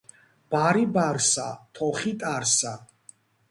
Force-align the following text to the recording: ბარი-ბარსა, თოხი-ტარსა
ბარი-ბარსა, 0.51 1.45
თოხი-ტარსა 1.75 2.73